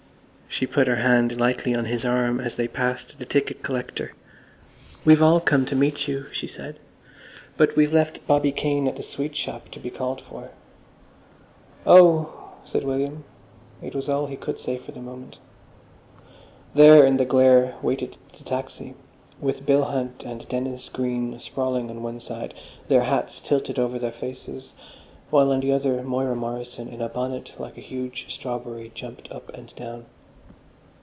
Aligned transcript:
She 0.53 0.67
put 0.67 0.85
her 0.85 0.97
hand 0.97 1.39
lightly 1.39 1.73
on 1.73 1.85
his 1.85 2.03
arm 2.03 2.41
as 2.41 2.55
they 2.55 2.67
passed 2.67 3.17
the 3.17 3.25
ticket 3.25 3.63
collector. 3.63 4.11
"We've 5.05 5.23
all 5.23 5.39
come 5.39 5.65
to 5.67 5.77
meet 5.77 6.09
you," 6.09 6.25
she 6.33 6.45
said. 6.45 6.77
"But 7.55 7.77
we've 7.77 7.93
left 7.93 8.27
Bobby 8.27 8.51
Kane 8.51 8.85
at 8.85 8.97
the 8.97 9.01
sweet 9.01 9.33
shop, 9.33 9.69
to 9.69 9.79
be 9.79 9.89
called 9.89 10.19
for." 10.19 10.49
"Oh!" 11.87 12.51
said 12.65 12.83
William. 12.83 13.23
It 13.81 13.95
was 13.95 14.09
all 14.09 14.27
he 14.27 14.35
could 14.35 14.59
say 14.59 14.77
for 14.77 14.91
the 14.91 14.99
moment. 14.99 15.37
There 16.73 17.05
in 17.05 17.15
the 17.15 17.23
glare 17.23 17.75
waited 17.81 18.17
the 18.37 18.43
taxi, 18.43 18.95
with 19.39 19.65
Bill 19.65 19.85
Hunt 19.85 20.25
and 20.25 20.45
Dennis 20.49 20.89
Green 20.89 21.39
sprawling 21.39 21.89
on 21.89 22.03
one 22.03 22.19
side, 22.19 22.53
their 22.89 23.03
hats 23.03 23.39
tilted 23.39 23.79
over 23.79 23.97
their 23.97 24.11
faces, 24.11 24.73
while 25.29 25.53
on 25.53 25.61
the 25.61 25.71
other, 25.71 26.03
Moira 26.03 26.35
Morrison, 26.35 26.89
in 26.89 27.01
a 27.01 27.07
bonnet 27.07 27.53
like 27.57 27.77
a 27.77 27.81
huge 27.81 28.25
strawberry, 28.35 28.91
jumped 28.93 29.31
up 29.31 29.47
and 29.53 29.73
down. 29.77 30.07